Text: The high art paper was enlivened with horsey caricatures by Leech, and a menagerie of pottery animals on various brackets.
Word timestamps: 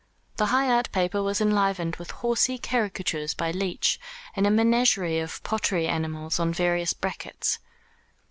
The 0.37 0.47
high 0.47 0.67
art 0.67 0.91
paper 0.91 1.21
was 1.21 1.39
enlivened 1.41 1.97
with 1.97 2.09
horsey 2.09 2.57
caricatures 2.57 3.35
by 3.35 3.51
Leech, 3.51 3.99
and 4.35 4.47
a 4.47 4.49
menagerie 4.49 5.19
of 5.19 5.43
pottery 5.43 5.85
animals 5.87 6.39
on 6.39 6.51
various 6.55 6.91
brackets. 6.93 7.59